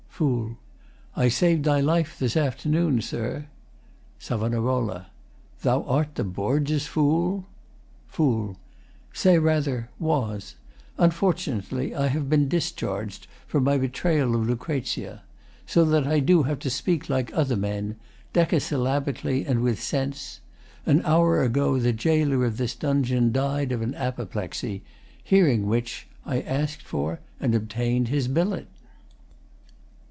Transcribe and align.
FOOL 0.23 0.55
I 1.15 1.29
saved 1.29 1.65
thy 1.65 1.79
life 1.79 2.19
this 2.19 2.37
afternoon, 2.37 3.01
Sir. 3.01 3.47
SAV. 4.19 4.51
Thou 4.51 5.03
art 5.85 6.13
the 6.13 6.23
Borgias' 6.23 6.85
Fool? 6.85 7.47
FOOL 8.05 8.55
Say 9.13 9.39
rather, 9.39 9.89
was. 9.97 10.53
Unfortunately 10.99 11.95
I 11.95 12.05
have 12.09 12.29
been 12.29 12.47
discharg'd 12.47 13.25
For 13.47 13.59
my 13.59 13.79
betrayal 13.79 14.35
of 14.35 14.47
Lucrezia, 14.47 15.23
So 15.65 15.83
that 15.85 16.05
I 16.05 16.19
have 16.47 16.59
to 16.59 16.69
speak 16.69 17.09
like 17.09 17.33
other 17.33 17.57
men 17.57 17.95
Decasyllabically, 18.35 19.47
and 19.49 19.61
with 19.63 19.81
sense. 19.81 20.39
An 20.85 21.03
hour 21.03 21.41
ago 21.41 21.79
the 21.79 21.93
gaoler 21.93 22.45
of 22.45 22.57
this 22.57 22.75
dungeon 22.75 23.31
Died 23.31 23.71
of 23.71 23.81
an 23.81 23.95
apoplexy. 23.95 24.83
Hearing 25.23 25.65
which, 25.65 26.05
I 26.27 26.41
ask'd 26.41 26.83
for 26.83 27.21
and 27.39 27.55
obtain'd 27.55 28.09
his 28.09 28.27
billet. 28.27 28.67